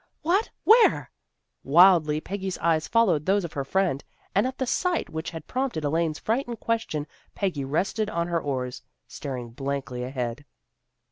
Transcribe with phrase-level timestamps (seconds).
[0.23, 0.49] ""What?
[0.63, 1.11] Where?"
[1.63, 5.45] Wildly Peggy's eyes fol lowed those of her friend, and at the sight which had
[5.45, 10.43] prompted Elaine's frightened ques tion Peggy rested on her oars, staring blankly ahead.